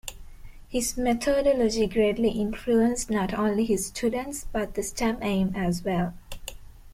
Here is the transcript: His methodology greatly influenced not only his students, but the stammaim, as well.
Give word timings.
His 0.67 0.97
methodology 0.97 1.85
greatly 1.85 2.29
influenced 2.31 3.11
not 3.11 3.35
only 3.35 3.65
his 3.65 3.85
students, 3.85 4.47
but 4.51 4.73
the 4.73 4.81
stammaim, 4.81 5.55
as 5.55 5.83
well. 5.83 6.15